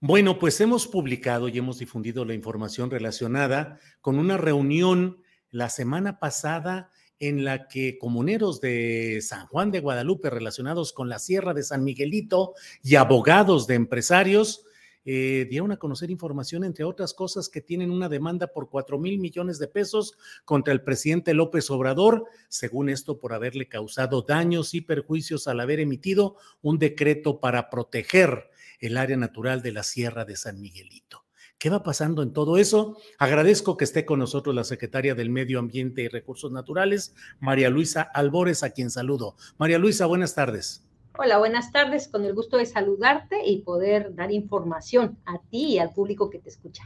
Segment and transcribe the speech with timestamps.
[0.00, 6.18] Bueno, pues hemos publicado y hemos difundido la información relacionada con una reunión la semana
[6.18, 11.62] pasada en la que comuneros de San Juan de Guadalupe relacionados con la Sierra de
[11.62, 12.52] San Miguelito
[12.82, 14.66] y abogados de empresarios
[15.06, 19.18] eh, dieron a conocer información, entre otras cosas, que tienen una demanda por cuatro mil
[19.18, 24.82] millones de pesos contra el presidente López Obrador, según esto, por haberle causado daños y
[24.82, 30.36] perjuicios al haber emitido un decreto para proteger el área natural de la Sierra de
[30.36, 31.24] San Miguelito.
[31.58, 32.98] ¿Qué va pasando en todo eso?
[33.18, 38.02] Agradezco que esté con nosotros la secretaria del Medio Ambiente y Recursos Naturales, María Luisa
[38.02, 39.36] Albores, a quien saludo.
[39.56, 40.82] María Luisa, buenas tardes.
[41.18, 42.08] Hola, buenas tardes.
[42.08, 46.38] Con el gusto de saludarte y poder dar información a ti y al público que
[46.38, 46.82] te escucha.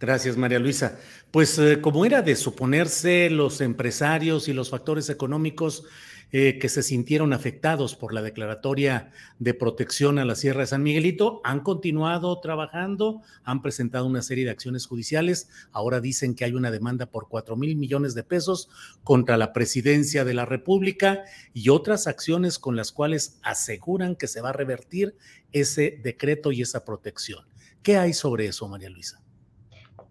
[0.00, 0.98] Gracias, María Luisa.
[1.30, 5.84] Pues eh, como era de suponerse, los empresarios y los factores económicos
[6.30, 10.82] eh, que se sintieron afectados por la declaratoria de protección a la Sierra de San
[10.82, 15.48] Miguelito han continuado trabajando, han presentado una serie de acciones judiciales.
[15.72, 18.68] Ahora dicen que hay una demanda por cuatro mil millones de pesos
[19.04, 24.42] contra la presidencia de la República y otras acciones con las cuales aseguran que se
[24.42, 25.16] va a revertir
[25.52, 27.46] ese decreto y esa protección.
[27.82, 29.22] ¿Qué hay sobre eso, María Luisa?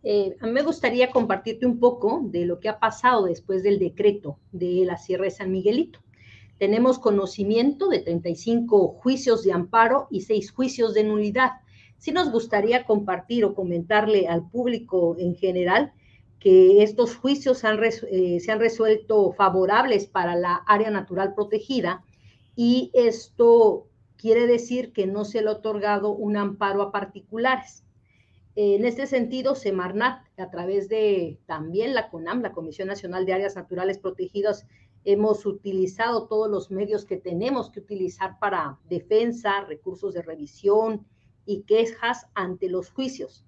[0.03, 3.77] Eh, a mí me gustaría compartirte un poco de lo que ha pasado después del
[3.77, 5.99] decreto de la Sierra de San Miguelito.
[6.57, 11.51] Tenemos conocimiento de 35 juicios de amparo y 6 juicios de nulidad.
[11.97, 15.93] Sí nos gustaría compartir o comentarle al público en general
[16.39, 22.03] que estos juicios eh, se han resuelto favorables para la área natural protegida
[22.55, 23.87] y esto
[24.17, 27.83] quiere decir que no se le ha otorgado un amparo a particulares.
[28.55, 33.55] En este sentido, Semarnat, a través de también la CONAM, la Comisión Nacional de Áreas
[33.55, 34.65] Naturales Protegidas,
[35.07, 41.07] hemos utilizado todos los medios que tenemos que utilizar para defensa, recursos de revisión
[41.45, 43.45] y quejas ante los juicios.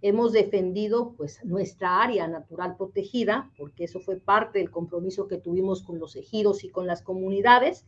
[0.00, 5.82] Hemos defendido pues nuestra área natural protegida, porque eso fue parte del compromiso que tuvimos
[5.82, 7.84] con los ejidos y con las comunidades.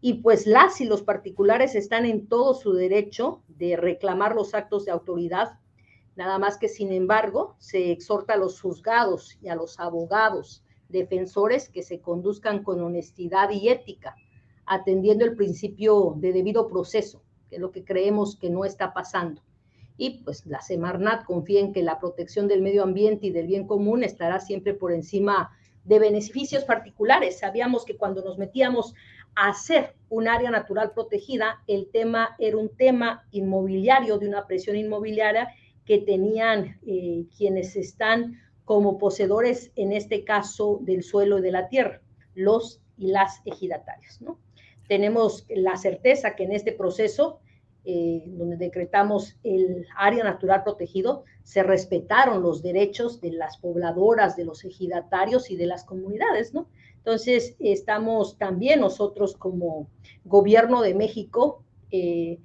[0.00, 4.86] Y pues las y los particulares están en todo su derecho de reclamar los actos
[4.86, 5.58] de autoridad,
[6.16, 11.68] nada más que sin embargo se exhorta a los juzgados y a los abogados defensores
[11.68, 14.16] que se conduzcan con honestidad y ética,
[14.66, 19.42] atendiendo el principio de debido proceso, que es lo que creemos que no está pasando.
[19.96, 23.66] Y pues la Semarnat confía en que la protección del medio ambiente y del bien
[23.66, 25.52] común estará siempre por encima
[25.84, 27.38] de beneficios particulares.
[27.38, 28.94] Sabíamos que cuando nos metíamos
[29.36, 34.76] a hacer un área natural protegida, el tema era un tema inmobiliario, de una presión
[34.76, 35.48] inmobiliaria
[35.84, 41.68] que tenían eh, quienes están como poseedores, en este caso, del suelo y de la
[41.68, 42.00] tierra,
[42.34, 44.20] los y las ejidatarios.
[44.20, 44.38] ¿no?
[44.88, 47.40] Tenemos la certeza que en este proceso,
[47.84, 54.44] eh, donde decretamos el área natural protegido, se respetaron los derechos de las pobladoras, de
[54.44, 56.68] los ejidatarios y de las comunidades, ¿no?
[56.96, 59.88] Entonces, estamos también nosotros como
[60.24, 62.38] gobierno de México eh,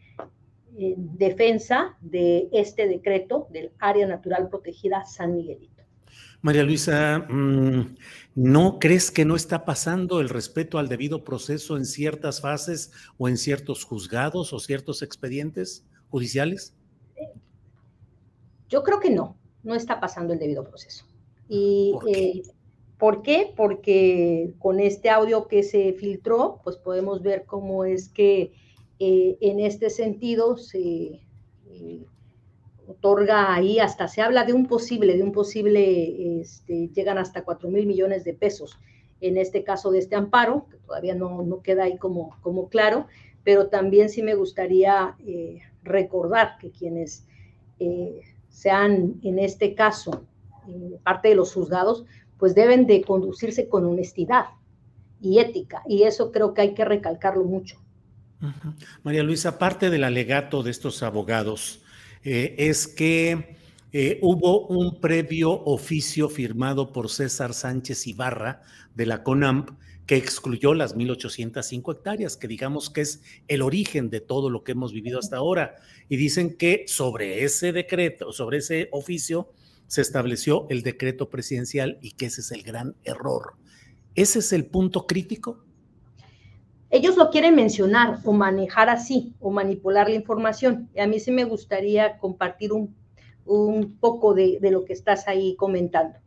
[0.77, 5.78] en defensa de este decreto del área natural protegida San Miguelito.
[6.41, 7.97] María Luisa, mm,
[8.35, 13.27] ¿no crees que no está pasando el respeto al debido proceso en ciertas fases o
[13.27, 16.73] en ciertos juzgados o ciertos expedientes judiciales?
[18.69, 21.05] Yo creo que no, no está pasando el debido proceso.
[21.49, 22.11] ¿Y ¿Por qué?
[22.11, 22.43] Eh,
[22.97, 23.53] ¿por qué?
[23.57, 28.53] Porque con este audio que se filtró, pues podemos ver cómo es que
[28.99, 31.19] eh, en este sentido se...
[31.67, 32.05] Eh,
[32.89, 37.69] otorga ahí hasta, se habla de un posible, de un posible, este, llegan hasta 4
[37.69, 38.79] mil millones de pesos
[39.21, 43.05] en este caso de este amparo, que todavía no, no queda ahí como, como claro,
[43.43, 47.25] pero también sí me gustaría eh, recordar que quienes
[47.79, 50.23] eh, sean en este caso
[51.03, 52.05] parte de los juzgados,
[52.37, 54.45] pues deben de conducirse con honestidad
[55.19, 57.77] y ética, y eso creo que hay que recalcarlo mucho.
[59.03, 61.81] María Luisa, parte del alegato de estos abogados
[62.23, 63.55] es que
[64.21, 68.61] hubo un previo oficio firmado por César Sánchez Ibarra
[68.95, 69.71] de la CONAMP
[70.05, 74.71] que excluyó las 1.805 hectáreas, que digamos que es el origen de todo lo que
[74.71, 75.75] hemos vivido hasta ahora.
[76.09, 79.51] Y dicen que sobre ese decreto, sobre ese oficio,
[79.85, 83.53] se estableció el decreto presidencial y que ese es el gran error.
[84.15, 85.63] ¿Ese es el punto crítico?
[86.91, 90.89] Ellos lo quieren mencionar o manejar así o manipular la información.
[90.99, 92.95] A mí sí me gustaría compartir un,
[93.99, 96.19] poco de lo que estás ahí comentando.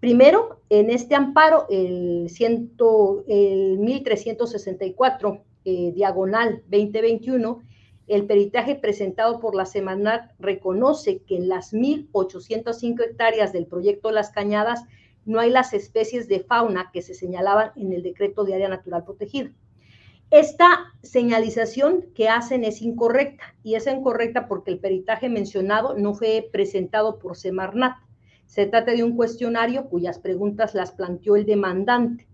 [0.00, 7.62] Primero, en este amparo, el, ciento, el 1364, eh, diagonal 2021,
[8.06, 14.30] el peritaje presentado por la Semanat reconoce que en las 1.805 hectáreas del proyecto Las
[14.30, 14.84] Cañadas
[15.24, 19.02] no hay las especies de fauna que se señalaban en el decreto de área natural
[19.02, 19.50] protegida.
[20.30, 26.48] Esta señalización que hacen es incorrecta y es incorrecta porque el peritaje mencionado no fue
[26.50, 27.96] presentado por Semarnat.
[28.46, 32.26] Se trata de un cuestionario cuyas preguntas las planteó el demandante.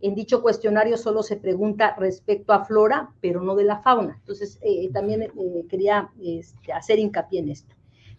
[0.00, 4.16] En dicho cuestionario solo se pregunta respecto a flora, pero no de la fauna.
[4.20, 5.30] Entonces, eh, también eh,
[5.68, 7.74] quería este, hacer hincapié en esto.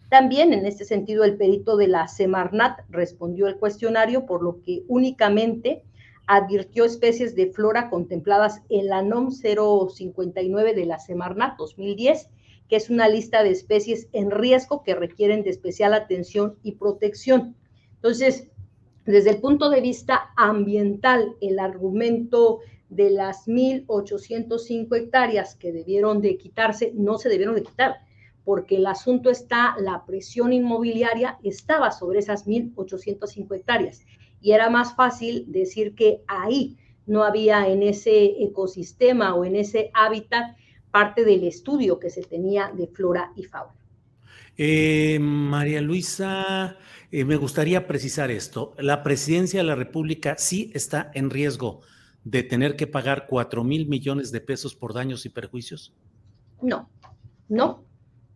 [0.08, 4.84] También, en este sentido, el perito de la Semarnat respondió el cuestionario, por lo que
[4.86, 5.82] únicamente
[6.26, 12.28] advirtió especies de flora contempladas en la NOM 059 de la Semarnat 2010
[12.68, 17.54] que es una lista de especies en riesgo que requieren de especial atención y protección.
[17.94, 18.48] Entonces,
[19.04, 26.36] desde el punto de vista ambiental, el argumento de las 1.805 hectáreas que debieron de
[26.36, 27.98] quitarse, no se debieron de quitar,
[28.44, 34.04] porque el asunto está, la presión inmobiliaria estaba sobre esas 1.805 hectáreas
[34.46, 39.90] y era más fácil decir que ahí no había en ese ecosistema o en ese
[39.92, 40.56] hábitat
[40.92, 43.74] parte del estudio que se tenía de flora y fauna.
[44.56, 46.76] Eh, María Luisa,
[47.10, 48.72] eh, me gustaría precisar esto.
[48.78, 51.80] La presidencia de la República sí está en riesgo
[52.22, 55.92] de tener que pagar 4 mil millones de pesos por daños y perjuicios.
[56.62, 56.88] No,
[57.48, 57.84] no,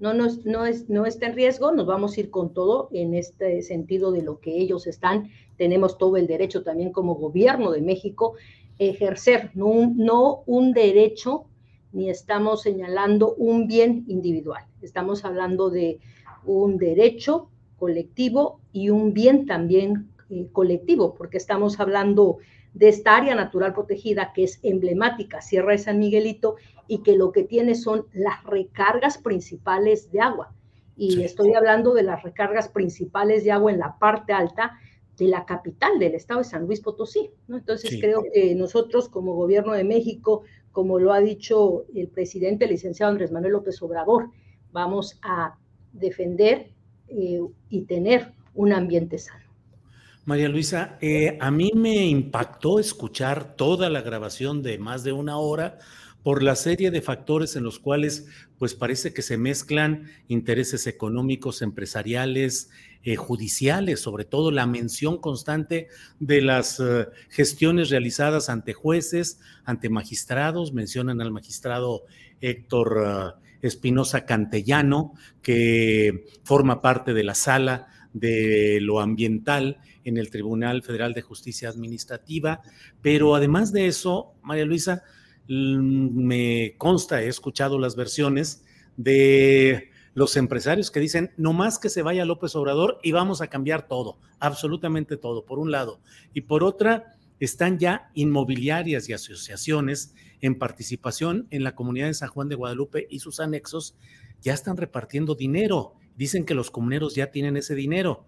[0.00, 1.72] no, no, no, es, no está en riesgo.
[1.72, 5.30] Nos vamos a ir con todo en este sentido de lo que ellos están.
[5.56, 8.34] Tenemos todo el derecho también como gobierno de México
[8.80, 11.44] ejercer, no no un derecho
[11.92, 16.00] ni estamos señalando un bien individual, estamos hablando de
[16.44, 22.38] un derecho colectivo y un bien también eh, colectivo, porque estamos hablando
[22.74, 26.56] de esta área natural protegida que es emblemática, Sierra de San Miguelito,
[26.86, 30.52] y que lo que tiene son las recargas principales de agua.
[30.96, 34.78] Y estoy hablando de las recargas principales de agua en la parte alta
[35.16, 37.30] de la capital del estado de San Luis Potosí.
[37.46, 37.58] ¿no?
[37.58, 42.72] Entonces creo que nosotros como gobierno de México, como lo ha dicho el presidente, el
[42.72, 44.30] licenciado Andrés Manuel López Obrador,
[44.72, 45.56] vamos a
[45.92, 46.70] defender
[47.08, 49.49] eh, y tener un ambiente sano.
[50.30, 55.38] María Luisa, eh, a mí me impactó escuchar toda la grabación de más de una
[55.38, 55.80] hora
[56.22, 61.62] por la serie de factores en los cuales pues parece que se mezclan intereses económicos,
[61.62, 62.70] empresariales,
[63.02, 65.88] eh, judiciales, sobre todo la mención constante
[66.20, 72.04] de las eh, gestiones realizadas ante jueces, ante magistrados, mencionan al magistrado
[72.40, 80.82] Héctor Espinosa Cantellano, que forma parte de la sala de lo ambiental en el Tribunal
[80.82, 82.60] Federal de Justicia Administrativa,
[83.02, 85.02] pero además de eso, María Luisa,
[85.48, 88.64] me consta, he escuchado las versiones
[88.96, 93.48] de los empresarios que dicen, no más que se vaya López Obrador y vamos a
[93.48, 96.00] cambiar todo, absolutamente todo, por un lado.
[96.34, 102.28] Y por otra, están ya inmobiliarias y asociaciones en participación en la comunidad de San
[102.28, 103.96] Juan de Guadalupe y sus anexos,
[104.42, 105.94] ya están repartiendo dinero.
[106.20, 108.26] Dicen que los comuneros ya tienen ese dinero.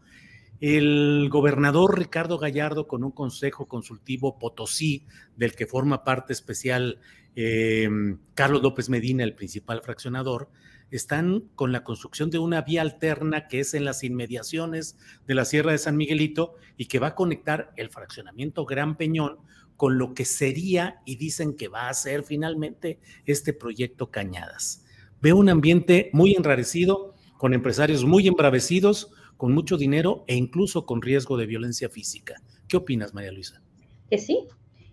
[0.60, 5.04] El gobernador Ricardo Gallardo, con un consejo consultivo Potosí,
[5.36, 7.00] del que forma parte especial
[7.36, 7.90] eh,
[8.32, 10.48] Carlos López Medina, el principal fraccionador,
[10.90, 14.96] están con la construcción de una vía alterna que es en las inmediaciones
[15.26, 19.36] de la Sierra de San Miguelito y que va a conectar el fraccionamiento Gran Peñón
[19.76, 24.82] con lo que sería y dicen que va a ser finalmente este proyecto Cañadas.
[25.20, 27.11] Veo un ambiente muy enrarecido
[27.42, 32.40] con empresarios muy embravecidos, con mucho dinero e incluso con riesgo de violencia física.
[32.68, 33.60] ¿Qué opinas, María Luisa?
[34.08, 34.46] Que sí,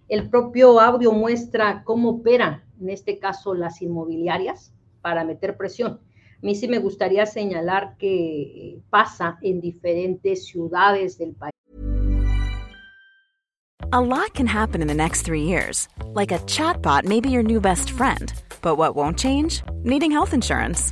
[0.07, 5.99] el propio audio muestra cómo operan, en este caso, las inmobiliarias para meter presión.
[6.01, 11.53] A mí sí me gustaría señalar que pasa en diferentes ciudades del país.
[13.91, 15.87] A lot can happen in the next three years.
[16.15, 18.33] Like a chatbot may be your new best friend.
[18.63, 19.61] But what won't change?
[19.83, 20.91] Needing health insurance.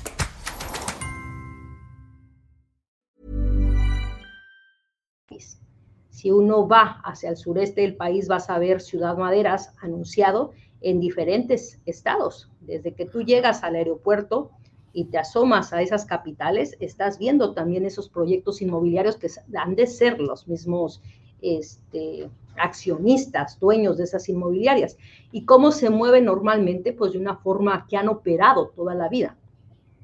[6.21, 10.51] Si uno va hacia el sureste del país, vas a ver Ciudad Maderas anunciado
[10.81, 12.47] en diferentes estados.
[12.59, 14.51] Desde que tú llegas al aeropuerto
[14.93, 19.87] y te asomas a esas capitales, estás viendo también esos proyectos inmobiliarios que han de
[19.87, 21.01] ser los mismos
[21.41, 24.97] este, accionistas, dueños de esas inmobiliarias.
[25.31, 26.93] ¿Y cómo se mueve normalmente?
[26.93, 29.35] Pues de una forma que han operado toda la vida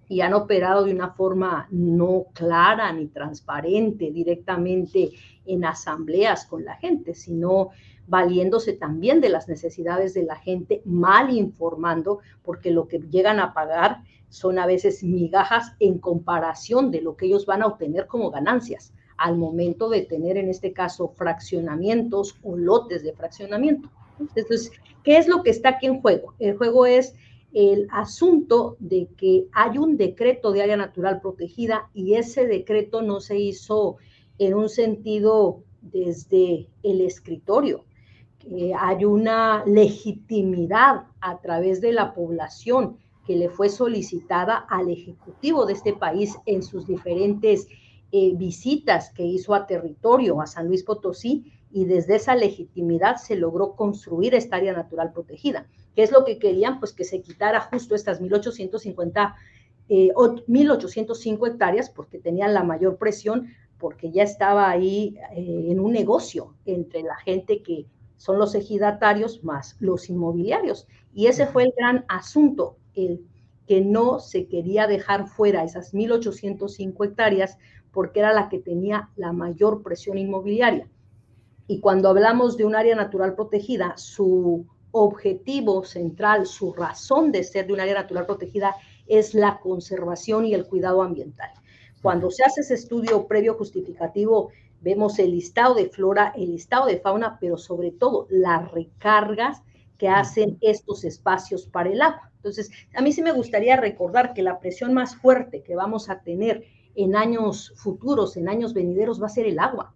[0.09, 5.11] y han operado de una forma no clara ni transparente directamente
[5.45, 7.69] en asambleas con la gente, sino
[8.07, 13.53] valiéndose también de las necesidades de la gente, mal informando, porque lo que llegan a
[13.53, 18.31] pagar son a veces migajas en comparación de lo que ellos van a obtener como
[18.31, 23.89] ganancias al momento de tener en este caso fraccionamientos o lotes de fraccionamiento.
[24.19, 24.71] Entonces,
[25.03, 26.33] ¿qué es lo que está aquí en juego?
[26.39, 27.15] El juego es
[27.53, 33.19] el asunto de que hay un decreto de área natural protegida y ese decreto no
[33.19, 33.97] se hizo
[34.37, 37.85] en un sentido desde el escritorio,
[38.49, 45.65] eh, hay una legitimidad a través de la población que le fue solicitada al Ejecutivo
[45.65, 47.67] de este país en sus diferentes
[48.13, 53.35] eh, visitas que hizo a territorio, a San Luis Potosí, y desde esa legitimidad se
[53.35, 55.67] logró construir esta área natural protegida.
[55.97, 56.77] ¿Qué es lo que querían?
[56.77, 59.35] Pues que se quitara justo estas 1850,
[59.89, 60.11] eh,
[60.45, 63.47] 1805 hectáreas, porque tenían la mayor presión,
[63.79, 69.43] porque ya estaba ahí eh, en un negocio entre la gente que son los ejidatarios
[69.43, 70.87] más los inmobiliarios.
[71.15, 73.25] Y ese fue el gran asunto, el
[73.65, 77.57] que no se quería dejar fuera esas 1.805 hectáreas
[77.91, 80.91] porque era la que tenía la mayor presión inmobiliaria.
[81.65, 87.67] Y cuando hablamos de un área natural protegida, su objetivo central, su razón de ser
[87.67, 88.75] de un área natural protegida
[89.05, 91.49] es la conservación y el cuidado ambiental.
[92.01, 94.51] Cuando se hace ese estudio previo justificativo
[94.81, 99.63] Vemos el listado de flora, el listado de fauna, pero sobre todo las recargas
[99.97, 102.31] que hacen estos espacios para el agua.
[102.35, 106.21] Entonces, a mí sí me gustaría recordar que la presión más fuerte que vamos a
[106.21, 106.63] tener
[106.95, 109.93] en años futuros, en años venideros, va a ser el agua.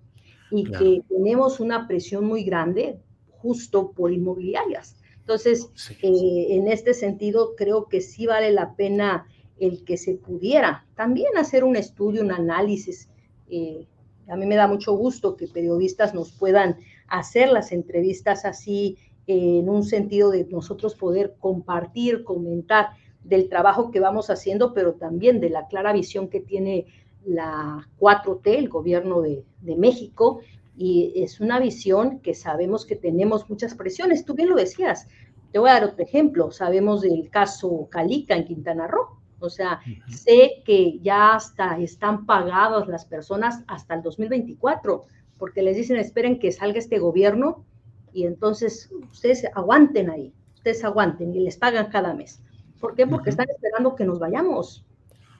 [0.49, 2.99] Y que tenemos una presión muy grande
[3.41, 4.95] justo por inmobiliarias.
[5.19, 5.69] Entonces,
[6.01, 9.27] eh, en este sentido, creo que sí vale la pena
[9.59, 13.09] el que se pudiera también hacer un estudio, un análisis
[13.51, 13.85] eh,
[14.27, 19.67] a mí me da mucho gusto que periodistas nos puedan hacer las entrevistas así en
[19.69, 22.91] un sentido de nosotros poder compartir, comentar
[23.23, 26.85] del trabajo que vamos haciendo, pero también de la clara visión que tiene
[27.25, 30.39] la 4T, el gobierno de, de México,
[30.75, 34.25] y es una visión que sabemos que tenemos muchas presiones.
[34.25, 35.07] Tú bien lo decías.
[35.51, 36.51] Te voy a dar otro ejemplo.
[36.51, 39.21] Sabemos del caso Calica en Quintana Roo.
[39.39, 45.03] O sea, sé que ya hasta están pagadas las personas hasta el 2024,
[45.39, 47.65] porque les dicen, esperen que salga este gobierno
[48.13, 52.39] y entonces ustedes aguanten ahí, ustedes aguanten y les pagan cada mes.
[52.79, 53.07] ¿Por qué?
[53.07, 54.85] Porque están esperando que nos vayamos.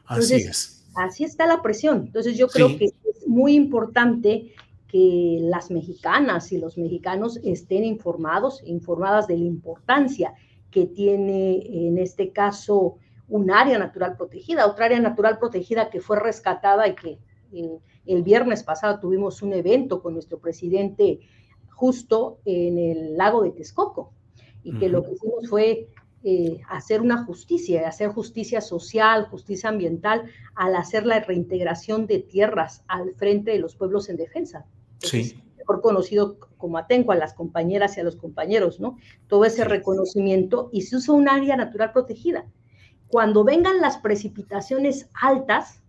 [0.06, 0.84] así es.
[0.96, 2.06] Así está la presión.
[2.08, 4.54] Entonces yo creo que es muy importante
[4.92, 10.34] que las mexicanas y los mexicanos estén informados, informadas de la importancia
[10.70, 12.98] que tiene en este caso
[13.30, 17.20] un área natural protegida, otra área natural protegida que fue rescatada y que
[17.54, 21.22] eh, el viernes pasado tuvimos un evento con nuestro presidente
[21.70, 24.12] justo en el lago de Texcoco
[24.62, 25.88] y que lo que hicimos fue
[26.24, 32.84] eh, hacer una justicia, hacer justicia social, justicia ambiental, al hacer la reintegración de tierras
[32.90, 34.66] al frente de los pueblos en defensa.
[35.01, 35.43] Sí.
[35.58, 38.98] Mejor conocido como Atenco a las compañeras y a los compañeros, ¿no?
[39.27, 42.46] Todo ese reconocimiento y se usa un área natural protegida.
[43.08, 45.81] Cuando vengan las precipitaciones altas,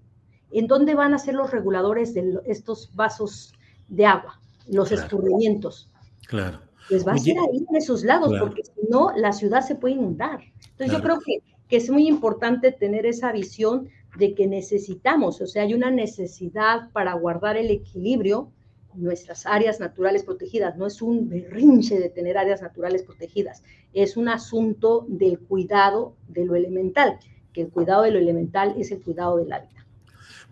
[0.51, 3.53] ¿en dónde van a ser los reguladores de estos vasos
[3.89, 5.91] de agua, los escurrimientos?
[6.27, 9.75] Claro pues va a ser ahí en esos lados, porque si no, la ciudad se
[9.75, 10.41] puede inundar.
[10.71, 11.39] Entonces yo creo que,
[11.69, 13.89] que es muy importante tener esa visión
[14.19, 18.53] de que necesitamos, o sea, hay una necesidad para guardar el equilibrio
[18.95, 20.77] nuestras áreas naturales protegidas.
[20.77, 26.45] No es un berrinche de tener áreas naturales protegidas, es un asunto del cuidado de
[26.45, 27.19] lo elemental,
[27.53, 29.82] que el cuidado de lo elemental es el cuidado del hábitat.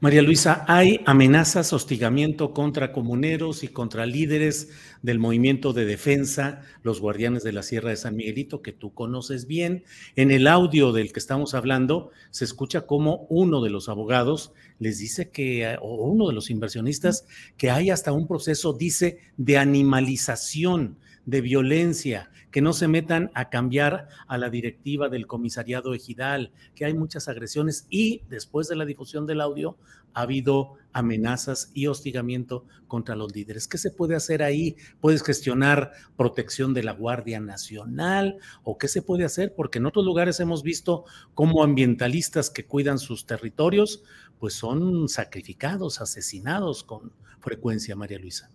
[0.02, 4.70] María Luisa, hay amenazas, hostigamiento contra comuneros y contra líderes
[5.02, 9.46] del movimiento de defensa, los guardianes de la Sierra de San Miguelito, que tú conoces
[9.46, 9.84] bien.
[10.16, 14.96] En el audio del que estamos hablando, se escucha como uno de los abogados les
[14.98, 17.26] dice que, o uno de los inversionistas,
[17.58, 20.96] que hay hasta un proceso, dice, de animalización
[21.30, 26.84] de violencia, que no se metan a cambiar a la directiva del comisariado ejidal, que
[26.84, 29.78] hay muchas agresiones y después de la difusión del audio
[30.12, 33.68] ha habido amenazas y hostigamiento contra los líderes.
[33.68, 34.74] ¿Qué se puede hacer ahí?
[35.00, 39.54] ¿Puedes gestionar protección de la Guardia Nacional o qué se puede hacer?
[39.54, 44.02] Porque en otros lugares hemos visto cómo ambientalistas que cuidan sus territorios
[44.40, 48.50] pues son sacrificados, asesinados con frecuencia, María Luisa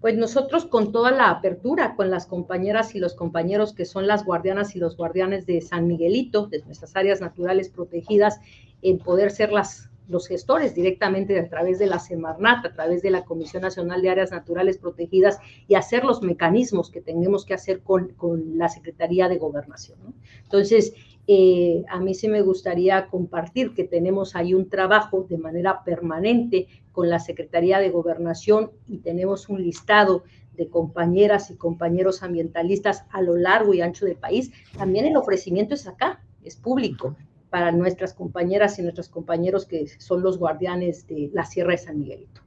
[0.00, 4.24] pues nosotros con toda la apertura con las compañeras y los compañeros que son las
[4.24, 8.40] guardianas y los guardianes de San Miguelito, de nuestras áreas naturales protegidas,
[8.82, 13.10] en poder ser las, los gestores directamente a través de la Semarnat, a través de
[13.10, 15.38] la Comisión Nacional de Áreas Naturales Protegidas
[15.68, 18.14] y hacer los mecanismos que tenemos que hacer con,
[18.56, 19.98] la Secretaría de Gobernación.
[20.42, 20.94] Entonces,
[21.32, 26.66] eh, a mí sí me gustaría compartir que tenemos ahí un trabajo de manera permanente
[26.90, 30.24] con la Secretaría de Gobernación y tenemos un listado
[30.56, 34.50] de compañeras y compañeros ambientalistas a lo largo y ancho del país.
[34.76, 37.16] También el ofrecimiento es acá, es público
[37.48, 42.00] para nuestras compañeras y nuestros compañeros que son los guardianes de la Sierra de San
[42.00, 42.40] Miguelito.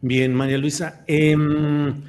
[0.00, 2.02] Bien, María Luisa, em,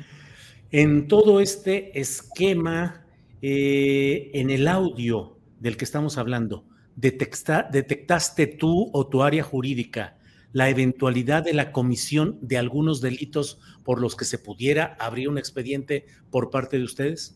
[0.71, 3.05] en todo este esquema,
[3.43, 6.65] eh, en el audio del que estamos hablando,
[6.95, 10.17] ¿detectaste tú o tu área jurídica
[10.51, 15.37] la eventualidad de la comisión de algunos delitos por los que se pudiera abrir un
[15.37, 17.35] expediente por parte de ustedes?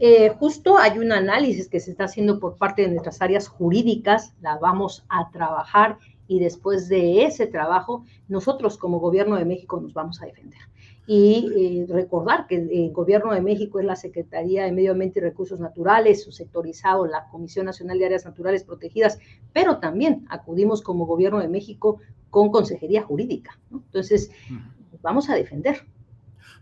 [0.00, 4.34] Eh, justo hay un análisis que se está haciendo por parte de nuestras áreas jurídicas,
[4.40, 9.94] la vamos a trabajar y después de ese trabajo, nosotros como gobierno de México nos
[9.94, 10.58] vamos a defender
[11.06, 15.22] y eh, recordar que el Gobierno de México es la Secretaría de Medio Ambiente y
[15.22, 19.18] Recursos Naturales, su sectorizado, la Comisión Nacional de Áreas Naturales Protegidas,
[19.52, 23.58] pero también acudimos como Gobierno de México con Consejería Jurídica.
[23.70, 24.30] Entonces,
[25.02, 25.86] vamos a defender.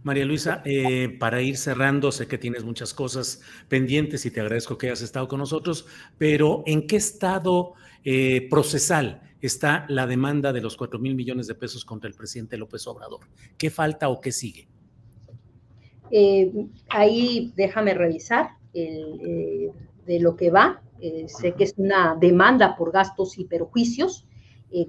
[0.02, 4.76] María Luisa, eh, para ir cerrando, sé que tienes muchas cosas pendientes y te agradezco
[4.76, 5.86] que hayas estado con nosotros,
[6.18, 7.74] pero ¿en qué estado
[8.04, 12.56] eh, procesal está la demanda de los 4 mil millones de pesos contra el presidente
[12.56, 13.20] López Obrador.
[13.58, 14.68] ¿Qué falta o qué sigue?
[16.10, 16.52] Eh,
[16.90, 19.70] ahí déjame revisar eh,
[20.06, 20.82] de lo que va.
[21.00, 24.26] Eh, sé que es una demanda por gastos y perjuicios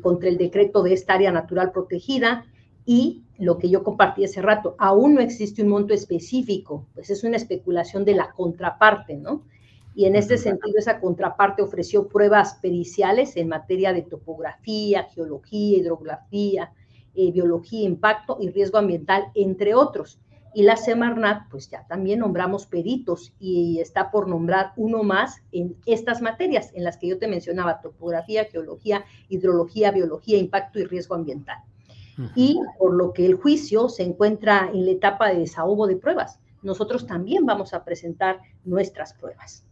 [0.01, 2.45] contra el decreto de esta área natural protegida
[2.85, 7.25] y lo que yo compartí hace rato, aún no existe un monto específico, pues es
[7.25, 9.43] una especulación de la contraparte, ¿no?
[9.95, 16.73] Y en este sentido esa contraparte ofreció pruebas periciales en materia de topografía, geología, hidrografía,
[17.15, 20.19] eh, biología, impacto y riesgo ambiental, entre otros.
[20.55, 25.75] Y la Semarnat, pues ya también nombramos peritos y está por nombrar uno más en
[25.85, 31.15] estas materias en las que yo te mencionaba, topografía, geología, hidrología, biología, impacto y riesgo
[31.15, 31.57] ambiental.
[32.35, 36.39] Y por lo que el juicio se encuentra en la etapa de desahogo de pruebas,
[36.61, 39.65] nosotros también vamos a presentar nuestras pruebas.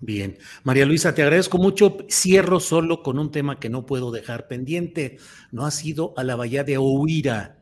[0.00, 1.96] Bien, María Luisa, te agradezco mucho.
[2.10, 5.16] Cierro solo con un tema que no puedo dejar pendiente.
[5.52, 7.58] No has ido a la bahía de Ohuira.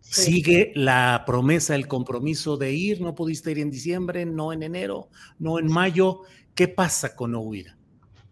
[0.00, 3.00] Sigue la promesa, el compromiso de ir.
[3.00, 5.08] No pudiste ir en diciembre, no en enero,
[5.40, 6.20] no en mayo.
[6.54, 7.76] ¿Qué pasa con Ohuira?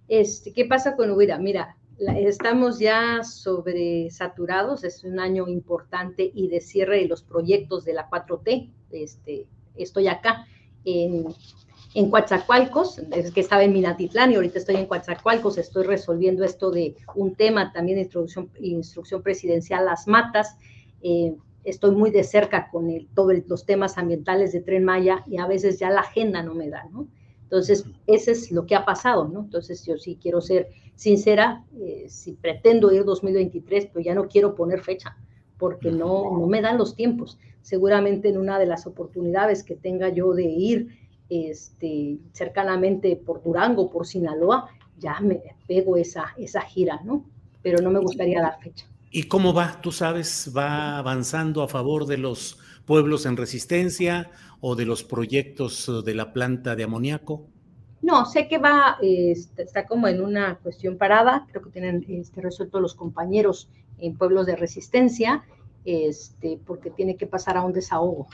[0.06, 1.36] Este, ¿Qué pasa con Ohuira?
[1.38, 4.84] Mira, estamos ya sobresaturados.
[4.84, 8.70] Es un año importante y de cierre de los proyectos de la 4T.
[8.92, 10.46] Este, estoy acá
[10.84, 11.26] en
[11.94, 16.72] en Coatzacoalcos, es que estaba en Minatitlán y ahorita estoy en Coatzacoalcos, estoy resolviendo esto
[16.72, 20.56] de un tema también instrucción, instrucción presidencial, las matas.
[21.02, 25.46] Eh, estoy muy de cerca con todos los temas ambientales de Tren Maya y a
[25.46, 27.06] veces ya la agenda no me da, ¿no?
[27.44, 29.40] Entonces, ese es lo que ha pasado, ¿no?
[29.40, 34.56] Entonces, yo sí quiero ser sincera, eh, si pretendo ir 2023, pero ya no quiero
[34.56, 35.16] poner fecha,
[35.58, 37.38] porque no, no me dan los tiempos.
[37.62, 43.90] Seguramente en una de las oportunidades que tenga yo de ir este, cercanamente por Durango,
[43.90, 47.24] por Sinaloa, ya me pego esa, esa gira, ¿no?
[47.62, 48.86] Pero no me gustaría dar fecha.
[49.10, 49.80] ¿Y cómo va?
[49.80, 50.52] ¿Tú sabes?
[50.56, 56.32] ¿Va avanzando a favor de los pueblos en resistencia o de los proyectos de la
[56.32, 57.46] planta de amoníaco?
[58.02, 62.42] No, sé que va, este, está como en una cuestión parada, creo que tienen este,
[62.42, 65.42] resuelto los compañeros en pueblos de resistencia,
[65.86, 68.26] este, porque tiene que pasar a un desahogo.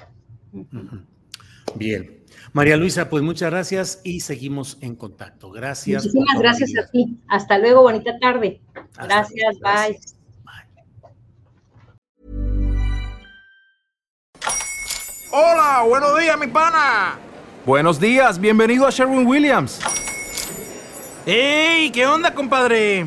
[1.74, 2.20] Bien.
[2.52, 5.50] María Luisa, pues muchas gracias y seguimos en contacto.
[5.50, 6.04] Gracias.
[6.04, 7.16] Muchísimas gracias a ti.
[7.28, 8.61] Hasta luego, bonita tarde.
[8.96, 9.98] gracias, bye.
[15.33, 17.16] Hola, buenos días, mi pana.
[17.64, 19.80] Buenos días, bienvenido a Sherwin Williams.
[21.24, 21.90] ¡Ey!
[21.92, 23.06] ¿Qué onda, compadre?